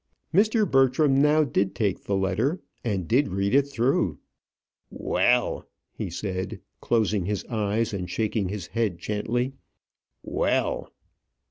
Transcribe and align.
Mr. 0.33 0.65
Bertram 0.67 1.21
now 1.21 1.43
did 1.43 1.75
take 1.75 2.05
the 2.05 2.15
letter, 2.15 2.59
and 2.83 3.07
did 3.07 3.27
read 3.27 3.53
it 3.53 3.67
through. 3.67 4.17
"Well!" 4.89 5.67
he 5.91 6.09
said, 6.09 6.59
closing 6.79 7.25
his 7.25 7.45
eyes 7.45 7.93
and 7.93 8.09
shaking 8.09 8.49
his 8.49 8.65
head 8.65 8.97
gently. 8.97 9.53
"Well!" 10.23 10.91